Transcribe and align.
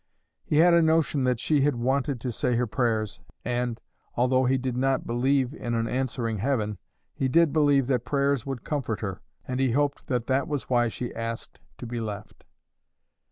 He 0.43 0.55
had 0.57 0.73
a 0.73 0.81
notion 0.81 1.25
that 1.25 1.39
she 1.39 1.61
had 1.61 1.75
wanted 1.75 2.19
to 2.21 2.31
say 2.31 2.55
her 2.55 2.65
prayers, 2.65 3.19
and, 3.45 3.79
although 4.15 4.45
he 4.45 4.57
did 4.57 4.75
not 4.75 5.05
believe 5.05 5.53
in 5.53 5.75
an 5.75 5.87
answering 5.87 6.39
Heaven, 6.39 6.79
he 7.13 7.27
did 7.27 7.53
believe 7.53 7.85
that 7.85 8.03
prayers 8.03 8.43
would 8.43 8.63
comfort 8.63 9.01
her, 9.01 9.21
and 9.47 9.59
he 9.59 9.73
hoped 9.73 10.07
that 10.07 10.25
that 10.25 10.47
was 10.47 10.67
why 10.71 10.87
she 10.87 11.13
asked 11.13 11.59
to 11.77 11.85
be 11.85 11.99
left. 12.01 12.45